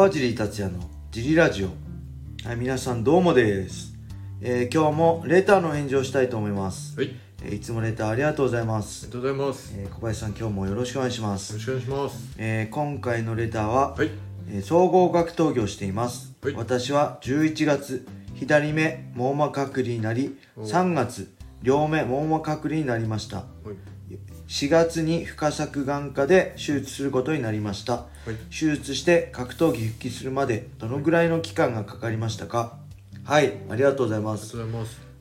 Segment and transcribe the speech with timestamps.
[0.00, 0.80] 川尻達也の
[1.10, 1.68] ジリラジオ。
[2.48, 3.92] はい、皆さんどうもです。
[4.40, 6.96] えー今日もレターの返事をしたいと思います。
[6.96, 9.04] はい、ありえーいつもレターありがとうございます。
[9.08, 9.74] がとうございます。
[9.76, 11.52] よえー小林さん今日もよろしくお願いします。
[11.52, 12.34] ろしくお願いします。
[12.38, 14.10] えー今回のレターは、はい、
[14.50, 18.06] えー総合格闘技をしています、はい私は11月
[18.36, 21.30] 左目網膜剥離になりお3月
[21.60, 23.46] 両目網膜剥離になりましたはい、
[24.50, 27.92] 4月に深作眼科で手術することになりました。
[27.92, 32.76] はい、手術して格闘技復帰するまでどのぐらいの期間がかかりましたか？
[33.22, 34.56] はいありがとうございます。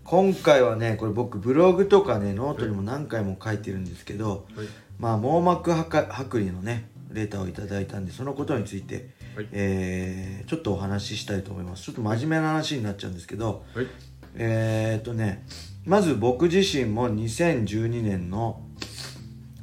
[0.04, 4.68] 今回はねこれ僕ブログとかねノートにも何回も書いてるんですけど、はい、
[4.98, 9.48] まあ網膜剥離剥離のねレターをいただいたんでそのことについて、はい。
[9.52, 11.84] えーちょっとお話ししたいと思います。
[11.84, 13.88] ちょっと真面目な話になっちゃうんですけどはい、
[14.34, 15.46] えーっとね
[15.86, 18.64] まず僕自身も2012年の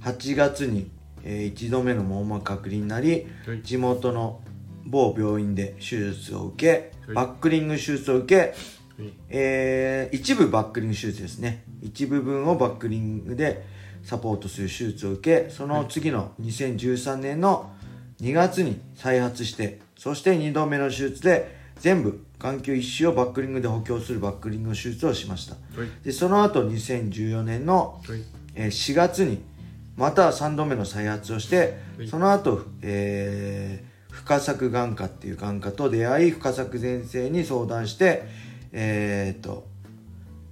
[0.07, 0.89] 8月に、
[1.25, 4.41] えー一度目の網膜剥離になりはい、地元の
[4.85, 7.15] 某病院で手術を受けはい。
[7.15, 11.65] バックリング手術を受け、はい、えー一部バックリング手術ですね。
[11.83, 13.67] 一部分をバックリングで
[14.05, 17.73] サポートする手術を受けその次の2013年の
[18.21, 25.55] 2月に再発してそして2度目の手術で全部眼球一周をバックリングで補強するバックリング手術をしました。
[25.55, 28.23] はい、でその後2014年のはい、
[28.55, 29.43] えー4月に
[29.97, 32.09] また3度目の再発をして、はい。
[32.09, 38.25] その後、えー深作眼科っていう眼科と出会い深作先生に相談して
[38.73, 39.67] えーっと、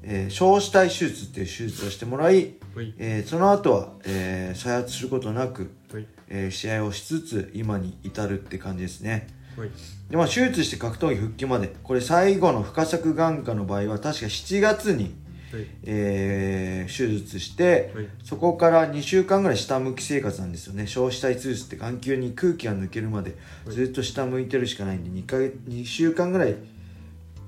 [0.02, 9.28] えー小子体手術っていう手術をしてもらい、はい、えーその後は、えー再発することなく、はい、えー試合をしつつ今に至るって感じですね。
[9.56, 9.70] はい、
[10.10, 15.14] で、まあ、手術して格闘技復帰までこれ最後の深作眼科の場合は確か7月に
[15.55, 18.08] はい、えー手術して、はい。
[18.22, 20.86] そこから2週間ぐらい下向き生活なんですよね。
[20.86, 23.74] 小子体手術って眼球に空気が抜けるまではい。
[23.74, 26.56] ずっと下向いてるしかないんで2か月2週間ぐらい、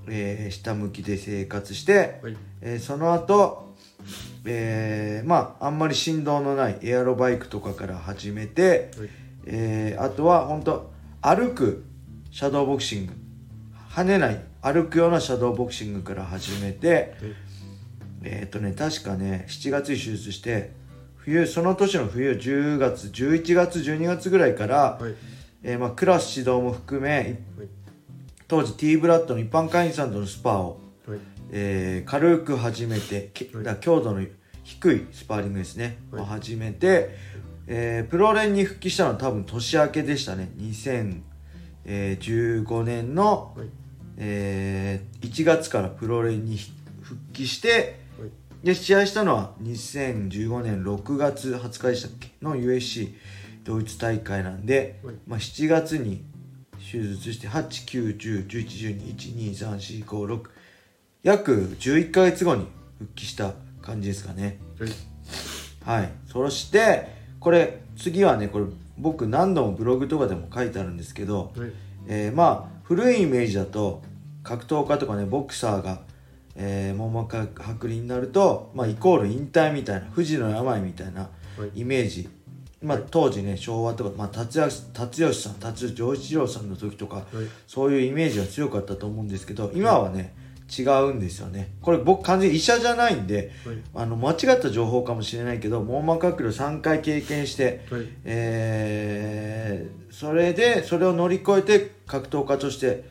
[0.08, 3.74] えー下向きで生活して、はい、えーその後、
[4.44, 9.08] えーまああんまり振動のないエアロバイクとかから始めて、はい、
[9.46, 11.84] えーあとは本当歩く
[12.30, 13.12] シャドーボクシング。
[13.90, 17.14] 跳ねない歩くようなシャドーボクシングから始めて、
[18.22, 20.72] えっ、とね確かね7月に手術して
[21.16, 25.14] 冬その年の冬10月11月12月ぐらいから、はい、
[25.62, 27.42] えーまあ、クラス指導も含め
[28.46, 31.18] 当時 T ブラッドの一般会員さんとのスパを、はい、
[31.50, 33.32] えー軽く始めて
[33.64, 34.24] だ強度の
[34.62, 36.22] 低いスパーリングですね、はい。
[36.22, 37.10] を始めて、
[37.66, 40.50] えープロ連に復帰したのは多分年明けでしたね。
[41.84, 43.68] 2015年の、はい、
[44.18, 46.58] えー1月からプロ連に
[47.02, 47.86] 復帰してはい、
[48.64, 52.30] で試合したのは2015年6月20日でしたっけ？
[52.42, 53.14] の USC
[53.64, 55.14] ドイツ大会なんで、はい。
[55.26, 56.24] まあ、7月に
[56.78, 60.40] 手術して89101123456
[61.22, 62.66] 約11ヶ月後に
[62.98, 63.52] 復帰した
[63.82, 64.58] 感じですかね。
[65.84, 66.10] はい、はい。
[66.26, 67.08] そして
[67.40, 68.66] これ次はねこれ
[68.98, 71.70] 僕何度もブログとかでも書いてあるんですけど、はい、
[72.08, 74.02] えーまあ古いイメージだと
[74.42, 76.00] 格闘家とかねボクサーが、
[76.56, 81.28] えー、網膜剥離になると、まあ、イコール引退みたいな不治の病みたいなは
[81.74, 81.80] い。
[81.80, 82.28] イメージ、
[82.82, 87.26] まあ、当時ね昭和とか、まあ、達也達義さん達丈一郎さんの時とか、はい。
[87.66, 90.34] そういうイメージが強かったと思うんですけど今はね
[90.68, 91.74] 違うんですよね。
[91.80, 103.04] これ僕完全に医者じゃないんではい、あの間違った情報かもしれないけど網膜剥離を3回経験してはい、えーそれでそれを乗り越えて格闘家として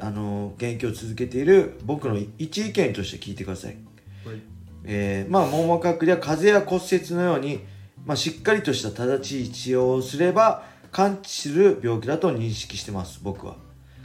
[0.00, 3.76] あの現役を続けている僕の一意見として聞いてください、
[4.24, 4.40] はい、
[4.84, 7.60] えーまあ網膜剥離は風邪や骨折のように、
[8.04, 13.56] まあ、しっかりとした正しい治療をすれば完治する病気だと認識してます僕は。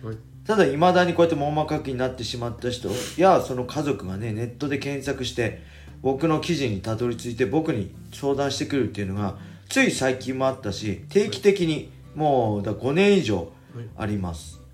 [0.03, 5.61] はい、ただいまだにこうやって網膜剥離になってしまった人やその家族がねネットで検索して
[6.01, 9.37] 僕の記事にたどり着いて僕に相談してくるっていうのが
[9.69, 13.51] つい最近もあったし定期的にもうだ5年以上
[13.97, 14.55] あります。
[14.55, 14.64] だか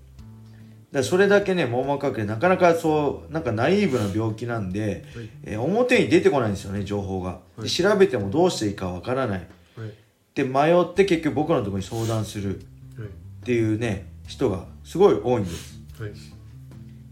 [0.98, 5.28] らそれだけね網膜剥離なかなかそうなんかナイーブな病気なんで、はい。
[5.44, 7.62] えー表に出てこないんですよね情報が、はい。
[7.62, 9.38] で調べてもどうしていいかわからない。
[9.76, 9.94] はい、
[10.34, 12.60] で迷って結局僕のところに相談する。
[12.98, 13.10] はい、っ
[13.44, 15.80] ていうね人がすごい多いんです。
[15.98, 16.12] はい、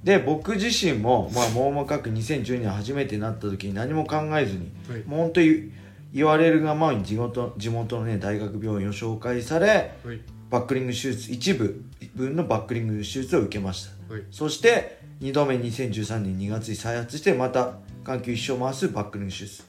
[0.04, 5.02] で僕自身も、まあ、網膜剥離2010年初めてなった時に何も考えずに、はい。
[5.04, 5.72] もう本当に
[6.12, 11.84] 言われるがままに地元地元の、ね、大学病院を紹介されはい、バックリング手術一部
[12.14, 14.14] 分のバックリング手術を受けました。
[14.14, 17.74] はい、そして2度目2013年2月に再発してまた
[18.04, 19.62] 眼球一生回すバックリング手術。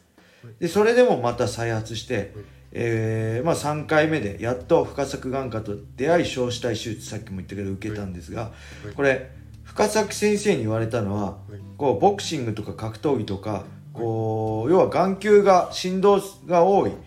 [0.43, 0.53] はい。
[0.59, 2.33] でそれでもまた再発して、
[2.71, 8.51] えーまあ、3回目でやっと深作眼科と出会い小死体手術さっきも言ったけど受けたんですが、
[8.89, 8.94] い。
[8.95, 9.31] これ
[9.63, 11.59] 深作先生に言われたのは、い。
[11.77, 16.99] こうボクシングとか格闘技とかこう要は眼球が振動が多いはい。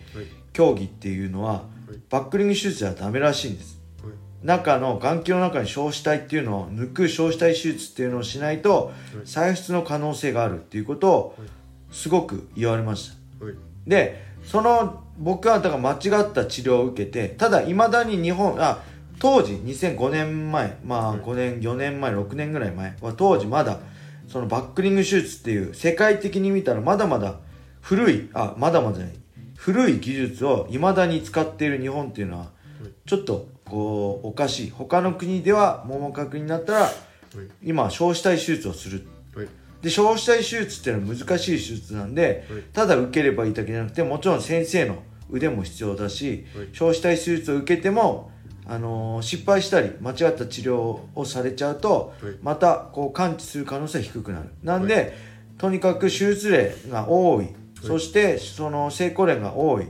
[0.53, 1.63] 競技っていうのは
[2.09, 3.67] バックリング手術ではダメらしいんです。
[3.67, 3.74] はい
[4.45, 8.93] 中の眼球の中に小死体っていうのを抜く小死体手術っていうのをしないと
[9.25, 11.35] 再出の可能性があるっていうことを
[11.91, 13.45] すごく言われました。
[13.45, 13.55] はい。
[13.87, 18.83] でその僕はだから間違った治療を受けてただいまだに日本あ
[19.17, 21.19] 当時2005年前まあはい。
[21.21, 23.79] 5年4年前6年ぐらい前は当時まだ
[24.27, 27.39] そのバックリング手術っていう世界的に見たらまだまだ
[27.81, 29.15] 古いあまだまだじゃない
[29.55, 32.54] 古い技術をいまだに使っている日本っていうのは
[33.05, 34.69] ちょっとこうおかしい。
[34.69, 36.91] 他の国では網膜剥離になったらはい。
[37.63, 39.07] 今小死体手術をする。
[39.35, 39.47] はい。
[39.81, 42.61] で小死体手術っていうのは難しい手術なんで、はい。
[42.73, 46.67] ただ受ければいいだけじゃなくてもちろん先生の腕も必要だし、はい。
[46.73, 48.31] 小死体手術を受けても、
[48.67, 52.33] あのー失敗したり間違った治療をされちゃうと、はい。
[52.41, 54.49] またこう完治する可能性は低くなる。
[54.63, 55.13] なんで、
[55.57, 57.49] とにかく手術例が多い、
[57.81, 59.87] そしてその成功例が多い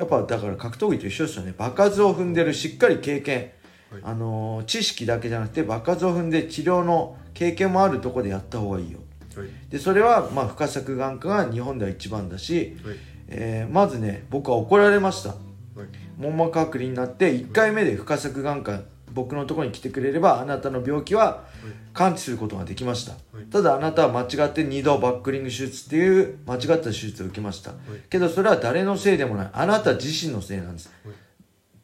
[0.00, 1.54] やっぱだから格闘技と一緒ですよね。
[1.58, 3.50] 場数を踏んでるしっかり経験、
[3.92, 4.02] はい。
[4.02, 8.98] あのー知識だけじゃなくて場数を踏んで治療の経験もあるところでやった方がいいよ。
[9.36, 9.48] はい。
[9.68, 12.96] でそれはまあ深作眼科が日本では一番だし、はい。
[13.28, 15.28] えーまずね僕は怒られました。
[15.30, 15.38] はい。
[16.16, 18.80] 網膜剥離になって1回目で深作眼科
[19.12, 21.44] 僕のところに来てくれればあなたの病気は
[21.92, 23.44] 完治することができました、はい。
[23.50, 27.72] ただあなたは間違って2度バックリング手術っていう間違った手術を受けました、
[28.08, 29.50] けどそれは誰のせいでもない。
[29.52, 31.14] あなた自身のせいなんです、はい。
[31.14, 31.16] っ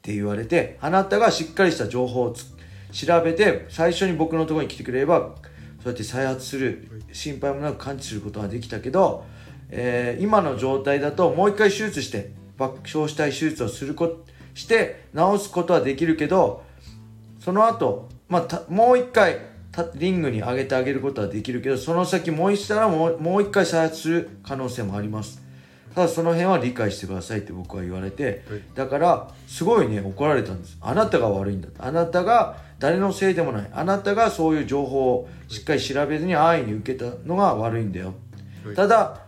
[0.03, 2.47] て言われてあなたがしっかりした情報をつ
[2.93, 5.35] 調べて最初に僕のところに来てくれれば
[5.83, 6.89] そうやって再発する。
[7.13, 9.25] 心配もなく完治することができたけど、
[9.71, 14.23] えー今の状態だともう一回手術して爆笑したい手術をするこ
[14.55, 16.63] して治すことはできるけど
[17.47, 19.39] その後、まあ、たもう一回
[19.71, 25.41] たリングに上げてあげることはできるけどその先もう一したらもう一回再発する可能性もあります。
[25.95, 28.63] ただその辺は理解してくださいって僕は言われて、はい。
[28.75, 30.77] だからすごいね怒られたんです。
[30.81, 33.71] あなたが悪いんだあなたが誰のせいでもない。
[33.73, 38.13] あなたがそういう情報をしっかり調べずに安易に受けたのが悪いんだよ、
[38.65, 38.75] はい。
[38.75, 39.21] ただ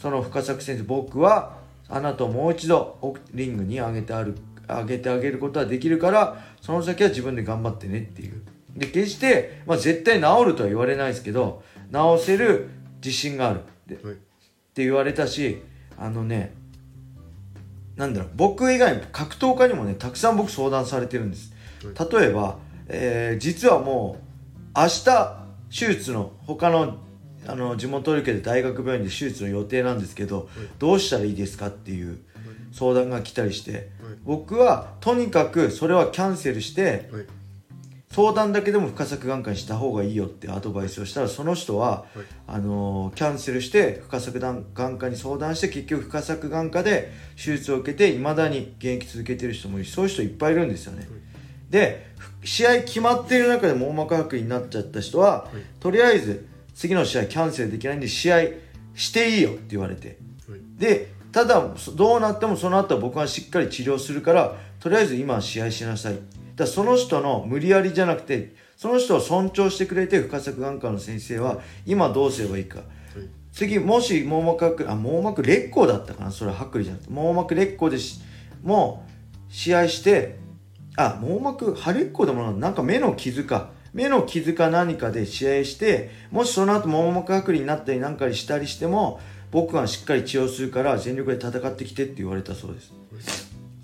[0.00, 1.56] その深作先生僕は
[1.88, 4.36] あなたをもう一度おリングに上げてある
[4.68, 8.42] 上げてあげることはできるからその先は自分で頑張ってねっていう。
[8.76, 11.62] で決して、まあ、絶対治るとは言われないですけど
[11.92, 13.60] 治せる自信がある。
[13.88, 13.96] っ
[14.74, 15.62] て言われたし
[15.96, 16.54] あのね
[17.96, 21.52] なんだろう僕以外に格闘家にもねたくさん僕相談されてるんです。
[21.82, 22.58] 例えば、
[22.88, 26.98] えー実はもう明日手術の他の
[27.46, 32.18] あの地元受けで大学病院で手術の予定なんですけど、どうしたらいいですかっていう
[32.74, 33.88] 相談が来たりして、
[34.24, 37.26] 僕はとにかくそれはキャンセルしてはい。
[38.10, 42.04] 相談だけでも深作眼科にした方がいいよってアドバイスをしたらその人は、はい。
[42.46, 51.08] あのーキャンセルして深作眼科に相談して結局深作眼科で手術を受けていまだに現役続けてる人もいるしそういう人いっぱいいるんですよね、
[51.70, 52.06] で
[52.44, 55.48] 試合決まっている中で網膜剥離になっちゃった人は、
[55.80, 58.42] とりあえず次の試合キャンセルできないんで試合
[58.94, 60.18] していいよって言われて。
[60.48, 60.60] はい。
[60.78, 66.18] でただそどうなってもその後は僕はしっかり治療するからとりあえず今は試合しなさい。
[66.54, 72.82] だその人の無理やりじゃなくてその人を尊重してくれて深作眼科の先生は今どうすればいいか。
[73.52, 76.30] 次もし網膜あ網膜劣行だったかな？
[76.30, 78.20] それは剥離じゃなくて網膜劣行でし
[78.62, 79.04] も
[79.50, 80.38] う試合して
[80.96, 83.70] あ網膜破裂行でもなんか目の傷か。
[83.92, 89.20] 目の傷か何かで試合してもしその後網膜剥離になったりなんかにしたりしても
[89.54, 92.92] 僕はしっかり治療するから全力で戦ってきてって言われたそうです。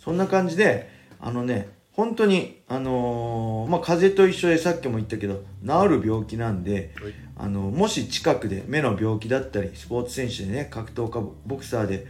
[0.01, 7.15] そんな感じであのね本当にあのーまあ風邪と一緒でさっきも言ったけど治る病気なんで、はい。
[7.37, 12.07] あのもし近くで目の病気だったりスポーツ選手でね格闘家ボクサーで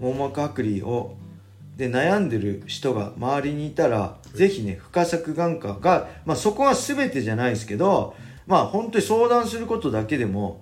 [0.00, 1.16] 網膜剥離を
[1.76, 8.14] で悩んでる人が周りにいたら、ぜひね深作眼科が、まあ、そこは全てじゃないですけど
[8.46, 10.60] まあ本当に相談することだけでも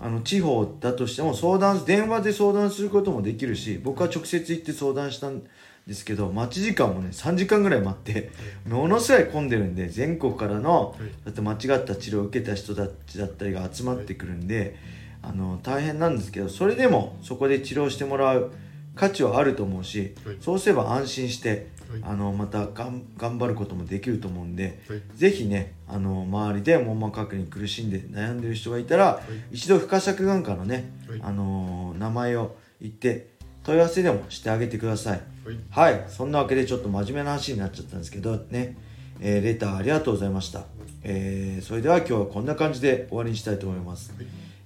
[0.00, 5.42] あの地方だとしても相談電話で相談することもできるし僕は直接行って相談したん
[5.86, 8.30] ですけど待ち時間もね3時間ぐらい待って
[8.66, 14.76] ものすごい混んでるんで全国からのだって間違った治療を受けた人たちだったりが集まってくるんで
[15.22, 18.52] あの大変なんですけどそれでもそこで治療してもらう
[18.98, 20.36] 価値はあると思うしはい。
[20.40, 22.00] そうすれば安心してはい。
[22.02, 25.02] あのまたがん頑張ることもできると思うんではい。
[25.14, 31.20] ぜひねあの周りで網膜剥離に苦しんで悩んでる人がいたら、一度深作眼科のね、はい。
[31.22, 33.28] あの名前を言って
[33.62, 35.20] 問い合わせでもしてあげてください。
[35.44, 35.92] はい。
[35.94, 36.04] はい。
[36.08, 38.76] そんなわけでちょっと真面目な話になっちゃったんですけどね、
[39.20, 40.64] えーレターありがとうございました、
[41.02, 44.12] えーそれでは今日はこんな感じで終わりにしたいと思います、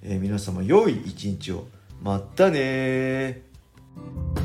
[0.03, 1.67] えー皆様良い一日を。
[2.03, 3.52] またねー
[3.95, 4.42] Thank you.